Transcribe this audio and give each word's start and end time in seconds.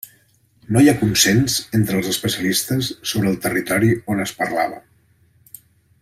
No 0.75 0.81
hi 0.83 0.87
ha 0.91 0.95
consens 1.01 1.57
entre 1.81 1.99
els 1.99 2.09
especialistes 2.13 2.89
sobre 3.13 3.29
el 3.35 3.39
territori 3.47 3.91
on 4.15 4.23
es 4.27 4.33
parlava. 4.43 4.81